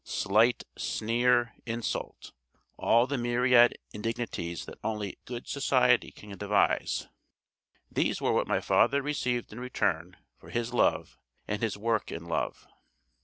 [0.03, 2.31] Slight, sneer, insult,
[2.75, 7.07] all the myriad indignities that only 'good society' can devise,
[7.91, 12.25] these were what my father received in return for his love and his work in
[12.25, 12.65] love.